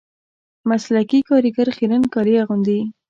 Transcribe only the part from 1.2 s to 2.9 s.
کاریګر خیرن کالي اغوندي